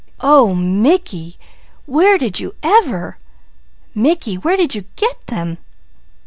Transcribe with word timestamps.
"Oh! 0.21 0.55
Mickey! 0.55 1.37
Where 1.85 2.17
did 2.17 2.39
you 2.39 2.55
ever? 2.63 3.19
Mickey, 3.93 4.33
where 4.35 4.57
did 4.57 4.73
you 4.73 4.85
get 4.95 5.27
them? 5.27 5.59